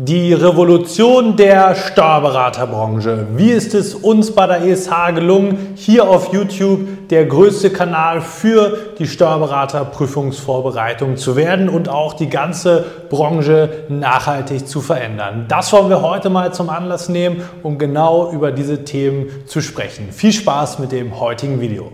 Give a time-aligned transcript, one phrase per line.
[0.00, 3.26] Die Revolution der Steuerberaterbranche.
[3.34, 8.94] Wie ist es uns bei der ESH gelungen, hier auf YouTube der größte Kanal für
[8.96, 15.46] die Steuerberaterprüfungsvorbereitung zu werden und auch die ganze Branche nachhaltig zu verändern?
[15.48, 20.12] Das wollen wir heute mal zum Anlass nehmen, um genau über diese Themen zu sprechen.
[20.12, 21.90] Viel Spaß mit dem heutigen Video.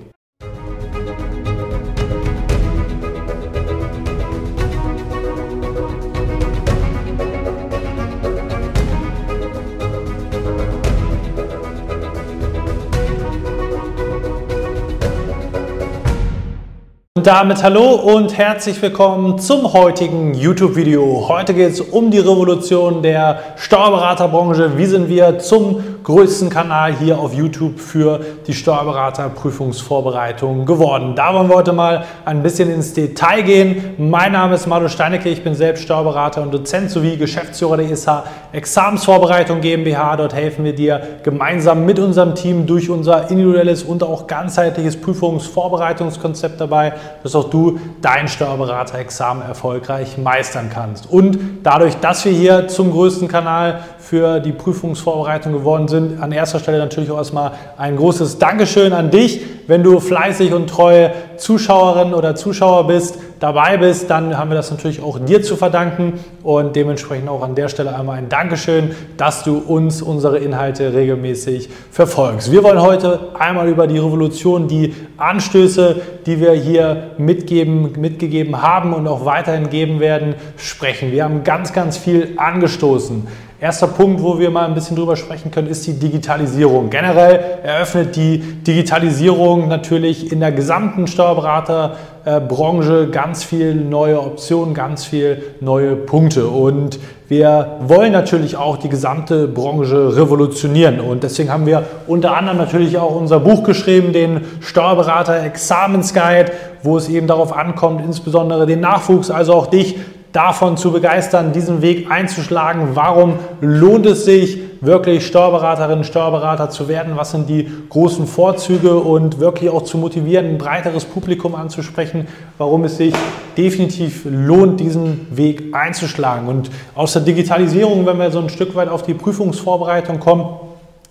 [17.25, 21.25] Und damit hallo und herzlich willkommen zum heutigen YouTube-Video.
[21.27, 24.77] Heute geht es um die Revolution der Steuerberaterbranche.
[24.77, 31.15] Wie sind wir zum größten Kanal hier auf YouTube für die Steuerberaterprüfungsvorbereitung geworden.
[31.17, 33.95] Da wollen wir heute mal ein bisschen ins Detail gehen.
[33.97, 38.07] Mein Name ist Manu Steinecke, ich bin selbst Steuerberater und Dozent sowie Geschäftsführer der ISH
[38.53, 40.17] Examensvorbereitung GmbH.
[40.17, 46.61] Dort helfen wir dir gemeinsam mit unserem Team durch unser individuelles und auch ganzheitliches Prüfungsvorbereitungskonzept
[46.61, 46.93] dabei,
[47.25, 51.11] dass auch du dein Steuerberater-Examen erfolgreich meistern kannst.
[51.11, 56.23] Und dadurch, dass wir hier zum größten Kanal für die Prüfungsvorbereitung geworden sind.
[56.23, 59.41] An erster Stelle natürlich auch erstmal ein großes Dankeschön an dich.
[59.67, 64.71] Wenn du fleißig und treue Zuschauerin oder Zuschauer bist, dabei bist, dann haben wir das
[64.71, 69.43] natürlich auch dir zu verdanken und dementsprechend auch an der Stelle einmal ein Dankeschön, dass
[69.43, 72.53] du uns unsere Inhalte regelmäßig verfolgst.
[72.53, 75.97] Wir wollen heute einmal über die Revolution, die Anstöße,
[76.27, 81.11] die wir hier mitgeben, mitgegeben haben und auch weiterhin geben werden, sprechen.
[81.11, 83.27] Wir haben ganz, ganz viel angestoßen.
[83.65, 86.91] Erster Punkt, wo wir mal ein bisschen drüber sprechen können, ist die Digitalisierung.
[86.91, 95.39] Generell eröffnet die Digitalisierung natürlich in der gesamten Steuerberaterbranche ganz viele neue Optionen, ganz viele
[95.63, 96.49] neue Punkte.
[96.49, 96.99] Und
[97.29, 101.01] wir wollen natürlich auch die gesamte Branche revolutionieren.
[101.01, 106.53] Und deswegen haben wir unter anderem natürlich auch unser Buch geschrieben, den Steuerberater Examensguide,
[106.83, 109.97] wo es eben darauf ankommt, insbesondere den Nachwuchs, also auch dich,
[110.35, 112.91] davon zu begeistern, diesen Weg einzuschlagen.
[112.95, 117.17] Warum lohnt es sich, wirklich Steuerberaterinnen, Steuerberater zu werden?
[117.17, 122.27] Was sind die großen Vorzüge und wirklich auch zu motivieren, ein breiteres Publikum anzusprechen?
[122.59, 123.15] Warum es sich
[123.57, 126.49] definitiv lohnt, diesen Weg einzuschlagen?
[126.49, 130.47] Und aus der Digitalisierung, wenn wir so ein Stück weit auf die Prüfungsvorbereitung kommen,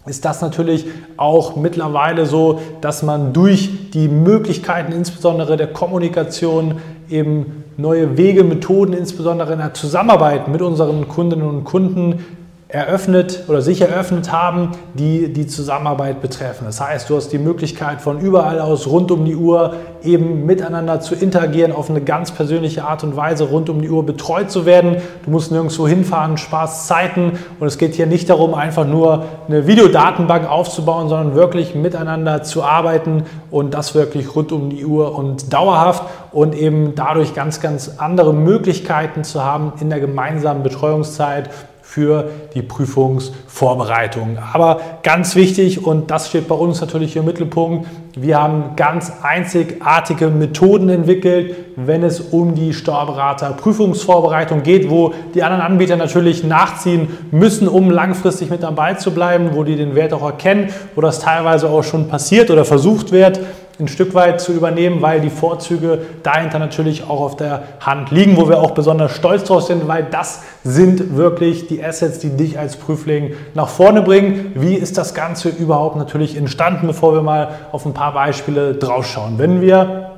[0.06, 0.86] ist das natürlich
[1.16, 8.94] auch mittlerweile so, dass man durch die Möglichkeiten, insbesondere der Kommunikation, eben neue Wege, Methoden,
[8.94, 12.26] insbesondere in der Zusammenarbeit mit unseren Kundinnen und Kunden
[12.74, 16.66] eröffnet oder sich eröffnet haben, die die Zusammenarbeit betreffen.
[16.66, 21.00] Das heißt, du hast die Möglichkeit von überall aus rund um die Uhr eben miteinander
[21.00, 24.66] zu interagieren, auf eine ganz persönliche Art und Weise rund um die Uhr betreut zu
[24.66, 24.98] werden.
[25.24, 29.68] Du musst nirgendwo hinfahren, sparst Zeiten und es geht hier nicht darum, einfach nur eine
[29.68, 35.54] Videodatenbank aufzubauen, sondern wirklich miteinander zu arbeiten und das wirklich rund um die Uhr und
[35.54, 41.52] dauerhaft und eben dadurch ganz, ganz andere Möglichkeiten zu haben in der gemeinsamen Betreuungszeit
[41.84, 44.38] für die Prüfungsvorbereitung.
[44.54, 50.30] Aber ganz wichtig, und das steht bei uns natürlich im Mittelpunkt, wir haben ganz einzigartige
[50.30, 57.68] Methoden entwickelt, wenn es um die Steuerberater-Prüfungsvorbereitung geht, wo die anderen Anbieter natürlich nachziehen müssen,
[57.68, 61.70] um langfristig mit dabei zu bleiben, wo die den Wert auch erkennen, wo das teilweise
[61.70, 63.40] auch schon passiert oder versucht wird
[63.80, 68.38] ein Stück weit zu übernehmen, weil die Vorzüge dahinter natürlich auch auf der Hand liegen,
[68.38, 72.60] wo wir auch besonders stolz drauf sind, weil das sind wirklich die Assets, die dich
[72.60, 74.52] als Prüfling nach vorne bringen.
[74.56, 79.40] Wie ist das Ganze überhaupt natürlich entstanden, bevor wir mal auf ein paar Beispiele draufschauen?
[79.40, 80.12] Wenn wir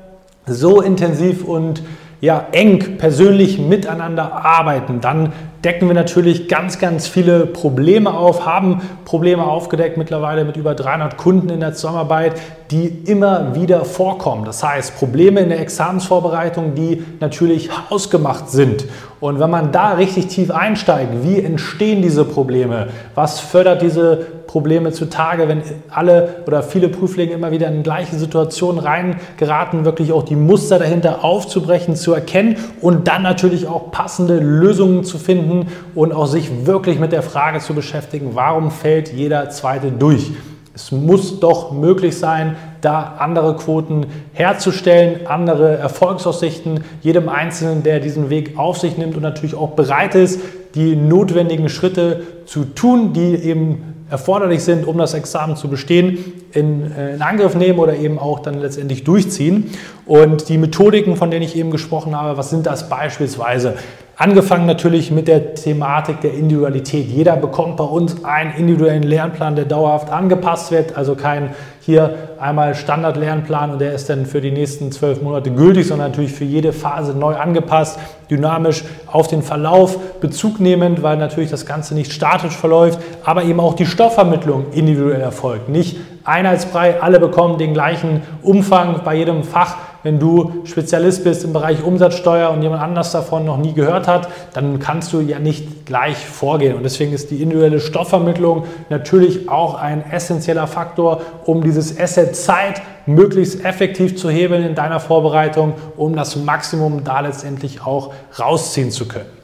[0.48, 1.82] so intensiv und
[2.26, 5.32] ja, eng persönlich miteinander arbeiten, dann
[5.64, 11.18] decken wir natürlich ganz, ganz viele Probleme auf, haben Probleme aufgedeckt mittlerweile mit über 300
[11.18, 12.34] Kunden in der Zusammenarbeit,
[12.72, 14.44] die immer wieder vorkommen.
[14.44, 18.86] Das heißt, Probleme in der Examensvorbereitung, die natürlich hausgemacht sind.
[19.20, 22.88] Und wenn man da richtig tief einsteigt, wie entstehen diese Probleme?
[23.14, 24.26] Was fördert diese
[24.56, 30.24] Probleme zutage, wenn alle oder viele Prüflinge immer wieder in gleiche Situationen reingeraten, wirklich auch
[30.24, 36.14] die Muster dahinter aufzubrechen, zu erkennen und dann natürlich auch passende Lösungen zu finden und
[36.14, 40.32] auch sich wirklich mit der Frage zu beschäftigen, warum fällt jeder zweite durch?
[40.74, 48.30] Es muss doch möglich sein, da andere Quoten herzustellen, andere Erfolgsaussichten, jedem Einzelnen, der diesen
[48.30, 50.40] Weg auf sich nimmt und natürlich auch bereit ist,
[50.76, 56.92] die notwendigen Schritte zu tun, die eben erforderlich sind, um das Examen zu bestehen, in,
[56.92, 59.72] äh, in, Angriff nehmen oder eben auch dann letztendlich durchziehen.
[60.06, 63.76] Und die Methodiken, von denen ich eben gesprochen habe, was sind das beispielsweise?
[64.18, 67.08] Angefangen natürlich mit der Thematik der Individualität.
[67.10, 70.96] Jeder bekommt bei uns einen individuellen Lernplan, der dauerhaft angepasst wird.
[70.96, 75.88] Also kein hier einmal Standard-Lernplan und der ist dann für die nächsten zwölf Monate gültig,
[75.88, 81.50] sondern natürlich für jede Phase neu angepasst, dynamisch auf den Verlauf Bezug nehmend, weil natürlich
[81.50, 85.68] das Ganze nicht statisch verläuft, aber eben auch die Stoffvermittlung individuell erfolgt.
[85.68, 91.52] Nicht Einheitsbrei, alle bekommen den gleichen Umfang bei jedem Fach wenn du Spezialist bist im
[91.52, 95.88] Bereich Umsatzsteuer und jemand anders davon noch nie gehört hat, dann kannst du ja nicht
[95.88, 96.76] gleich vorgehen.
[96.76, 102.84] Und deswegen ist die individuelle Stoffvermittlung natürlich auch ein essentieller Faktor, um dieses Asset Zeit
[103.08, 109.08] möglichst effektiv zu hebeln in deiner Vorbereitung, um das Maximum da letztendlich auch rausziehen zu
[109.08, 109.35] können.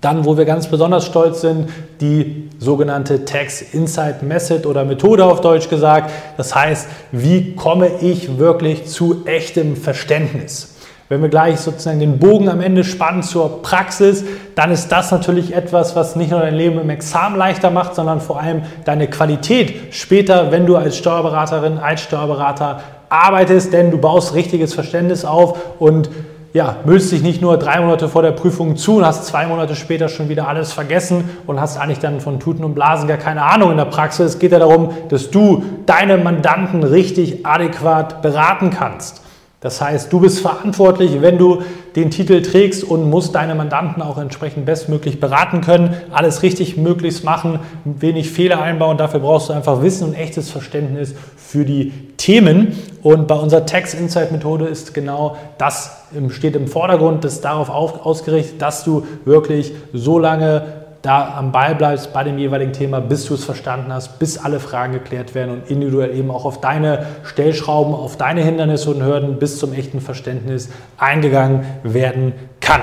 [0.00, 1.68] Dann, wo wir ganz besonders stolz sind,
[2.00, 6.10] die sogenannte Tax Insight Method oder Methode auf Deutsch gesagt.
[6.36, 10.74] Das heißt, wie komme ich wirklich zu echtem Verständnis?
[11.08, 14.24] Wenn wir gleich sozusagen den Bogen am Ende spannen zur Praxis,
[14.54, 18.20] dann ist das natürlich etwas, was nicht nur dein Leben im Examen leichter macht, sondern
[18.20, 24.34] vor allem deine Qualität später, wenn du als Steuerberaterin, als Steuerberater arbeitest, denn du baust
[24.34, 26.10] richtiges Verständnis auf und
[26.54, 29.76] ja, müllst dich nicht nur drei Monate vor der Prüfung zu und hast zwei Monate
[29.76, 33.42] später schon wieder alles vergessen und hast eigentlich dann von Tuten und Blasen gar keine
[33.42, 34.34] Ahnung in der Praxis.
[34.34, 39.22] Es geht ja darum, dass du deine Mandanten richtig adäquat beraten kannst.
[39.60, 41.62] Das heißt, du bist verantwortlich, wenn du
[41.96, 47.24] den Titel trägst und musst deine Mandanten auch entsprechend bestmöglich beraten können, alles richtig möglichst
[47.24, 48.98] machen, wenig Fehler einbauen.
[48.98, 51.92] Dafür brauchst du einfach Wissen und echtes Verständnis für die
[52.28, 52.76] Themen.
[53.02, 55.96] Und bei unserer Tax Insight Methode ist genau das
[56.28, 60.62] steht im Vordergrund, das ist darauf ausgerichtet, dass du wirklich so lange
[61.00, 64.60] da am Ball bleibst bei dem jeweiligen Thema, bis du es verstanden hast, bis alle
[64.60, 69.38] Fragen geklärt werden und individuell eben auch auf deine Stellschrauben, auf deine Hindernisse und Hürden
[69.38, 72.82] bis zum echten Verständnis eingegangen werden kann.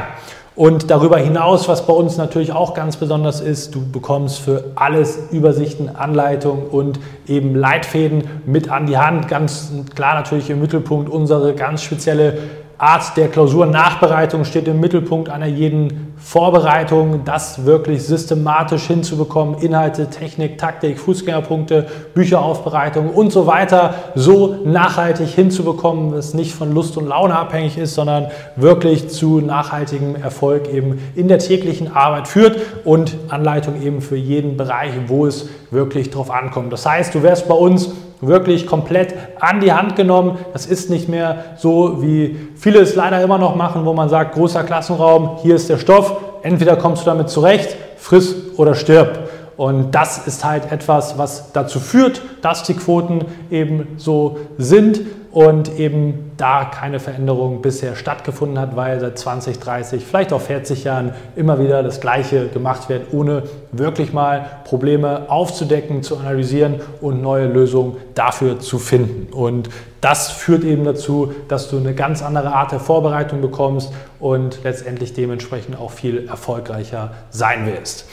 [0.55, 5.19] Und darüber hinaus, was bei uns natürlich auch ganz besonders ist, du bekommst für alles
[5.31, 9.27] Übersichten, Anleitungen und eben Leitfäden mit an die Hand.
[9.27, 12.37] Ganz klar natürlich im Mittelpunkt unsere ganz spezielle
[12.77, 20.57] Art der Klausurnachbereitung steht im Mittelpunkt einer jeden Vorbereitung, das wirklich systematisch hinzubekommen, Inhalte, Technik,
[20.57, 27.07] Taktik, Fußgängerpunkte, Bücheraufbereitung und so weiter so nachhaltig hinzubekommen, dass es nicht von Lust und
[27.07, 28.27] Laune abhängig ist, sondern
[28.57, 34.57] wirklich zu nachhaltigem Erfolg eben in der täglichen Arbeit führt und Anleitung eben für jeden
[34.57, 36.73] Bereich, wo es wirklich drauf ankommt.
[36.73, 37.91] Das heißt, du wirst bei uns
[38.27, 40.37] wirklich komplett an die Hand genommen.
[40.53, 44.35] Das ist nicht mehr so, wie viele es leider immer noch machen, wo man sagt,
[44.35, 49.29] großer Klassenraum, hier ist der Stoff, entweder kommst du damit zurecht, friss oder stirb.
[49.57, 54.99] Und das ist halt etwas, was dazu führt, dass die Quoten eben so sind
[55.35, 60.85] und eben da keine Veränderung bisher stattgefunden hat, weil seit 20, 30, vielleicht auch 40
[60.85, 63.43] Jahren immer wieder das Gleiche gemacht wird, ohne
[63.73, 69.33] wirklich mal Probleme aufzudecken, zu analysieren und neue Lösungen dafür zu finden.
[69.33, 69.67] Und
[69.99, 73.91] das führt eben dazu, dass du eine ganz andere Art der Vorbereitung bekommst
[74.21, 78.05] und letztendlich dementsprechend auch viel erfolgreicher sein wirst.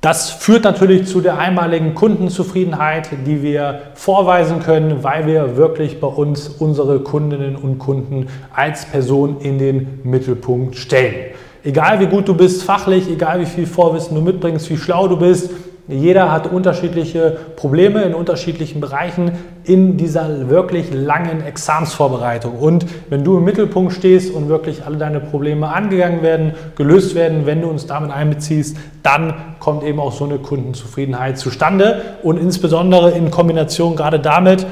[0.00, 6.06] Das führt natürlich zu der einmaligen Kundenzufriedenheit, die wir vorweisen können, weil wir wirklich bei
[6.06, 11.34] uns unsere Kundinnen und Kunden als Person in den Mittelpunkt stellen.
[11.62, 15.18] Egal wie gut du bist fachlich, egal wie viel Vorwissen du mitbringst, wie schlau du
[15.18, 15.50] bist,
[15.90, 19.32] jeder hat unterschiedliche Probleme in unterschiedlichen Bereichen
[19.64, 22.58] in dieser wirklich langen Examsvorbereitung.
[22.58, 27.46] Und wenn du im Mittelpunkt stehst und wirklich alle deine Probleme angegangen werden, gelöst werden,
[27.46, 32.02] wenn du uns damit einbeziehst, dann kommt eben auch so eine Kundenzufriedenheit zustande.
[32.22, 34.66] Und insbesondere in Kombination gerade damit,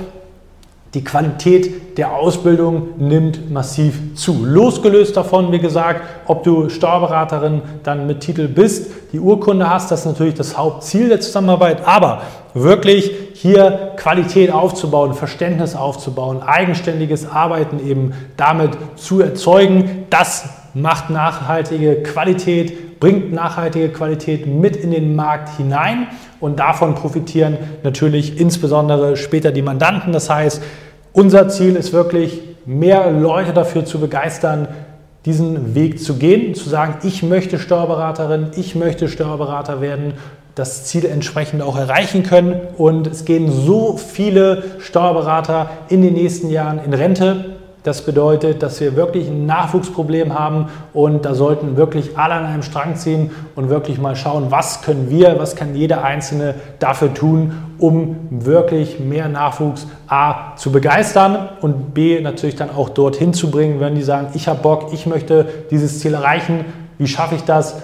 [0.94, 4.44] die Qualität der Ausbildung nimmt massiv zu.
[4.44, 10.00] Losgelöst davon, wie gesagt, ob du Steuerberaterin dann mit Titel bist, die Urkunde hast, das
[10.00, 12.22] ist natürlich das Hauptziel der Zusammenarbeit, aber
[12.54, 22.02] wirklich hier Qualität aufzubauen, Verständnis aufzubauen, eigenständiges Arbeiten eben damit zu erzeugen, das macht nachhaltige
[22.02, 26.08] Qualität, bringt nachhaltige Qualität mit in den Markt hinein
[26.40, 30.12] und davon profitieren natürlich insbesondere später die Mandanten.
[30.12, 30.62] Das heißt,
[31.12, 34.68] unser Ziel ist wirklich, mehr Leute dafür zu begeistern,
[35.24, 40.14] diesen Weg zu gehen, zu sagen, ich möchte Steuerberaterin, ich möchte Steuerberater werden,
[40.54, 42.60] das Ziel entsprechend auch erreichen können.
[42.76, 47.57] Und es gehen so viele Steuerberater in den nächsten Jahren in Rente,
[47.88, 52.62] das bedeutet, dass wir wirklich ein Nachwuchsproblem haben und da sollten wirklich alle an einem
[52.62, 57.52] Strang ziehen und wirklich mal schauen, was können wir, was kann jeder Einzelne dafür tun,
[57.78, 63.80] um wirklich mehr Nachwuchs A zu begeistern und B natürlich dann auch dorthin zu bringen,
[63.80, 66.66] wenn die sagen, ich habe Bock, ich möchte dieses Ziel erreichen,
[66.98, 67.76] Wie schaffe ich das?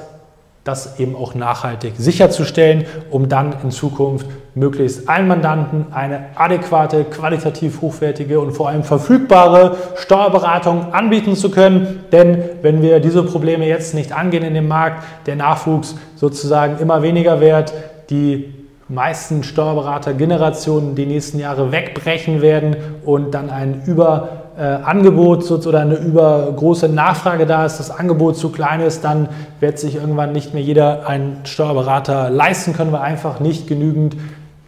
[0.64, 7.82] Das eben auch nachhaltig sicherzustellen, um dann in Zukunft möglichst allen Mandanten eine adäquate, qualitativ
[7.82, 12.04] hochwertige und vor allem verfügbare Steuerberatung anbieten zu können.
[12.12, 17.02] Denn wenn wir diese Probleme jetzt nicht angehen in dem Markt, der Nachwuchs sozusagen immer
[17.02, 17.74] weniger wird,
[18.08, 18.54] die
[18.88, 25.96] meisten Steuerberatergenerationen die nächsten Jahre wegbrechen werden und dann ein Über äh, Angebot oder eine
[25.96, 29.28] übergroße Nachfrage da ist, das Angebot zu klein ist, dann
[29.60, 34.16] wird sich irgendwann nicht mehr jeder einen Steuerberater leisten können, weil einfach nicht genügend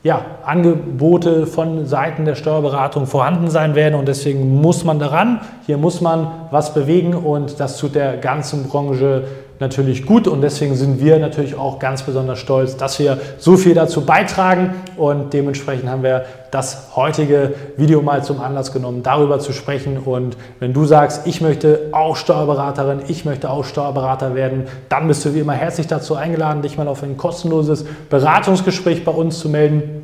[0.02, 3.95] ja, Angebote von Seiten der Steuerberatung vorhanden sein werden.
[3.95, 7.14] Und deswegen muss man daran, hier muss man was bewegen.
[7.14, 9.25] Und das tut der ganzen Branche
[9.61, 13.75] natürlich gut und deswegen sind wir natürlich auch ganz besonders stolz, dass wir so viel
[13.75, 19.53] dazu beitragen und dementsprechend haben wir das heutige Video mal zum Anlass genommen, darüber zu
[19.53, 25.09] sprechen und wenn du sagst, ich möchte auch Steuerberaterin, ich möchte auch Steuerberater werden, dann
[25.09, 29.39] bist du wie immer herzlich dazu eingeladen, dich mal auf ein kostenloses Beratungsgespräch bei uns
[29.39, 29.96] zu melden.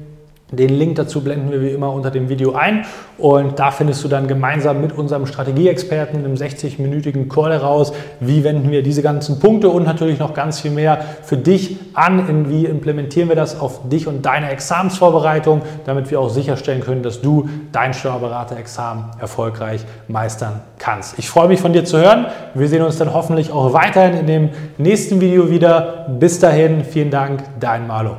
[0.52, 2.84] Den Link dazu blenden wir wie immer unter dem Video ein
[3.16, 8.44] und da findest du dann gemeinsam mit unserem Strategieexperten in einem 60-minütigen Call heraus, wie
[8.44, 12.50] wenden wir diese ganzen Punkte und natürlich noch ganz viel mehr für dich an, in
[12.50, 17.22] wie implementieren wir das auf dich und deine Examensvorbereitung, damit wir auch sicherstellen können, dass
[17.22, 21.18] du dein Steuerberater-Examen erfolgreich meistern kannst.
[21.18, 22.26] Ich freue mich von dir zu hören.
[22.54, 26.06] Wir sehen uns dann hoffentlich auch weiterhin in dem nächsten Video wieder.
[26.18, 28.16] Bis dahin, vielen Dank, dein Malo.